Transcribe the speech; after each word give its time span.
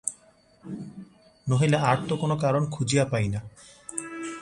নহিলে 1.47 1.77
আর 1.77 1.97
তো 2.07 2.13
কোনো 2.15 2.35
কারণ 2.37 2.63
খুঁজিয়া 2.71 3.05
পাই 3.05 3.27
না। 3.27 3.39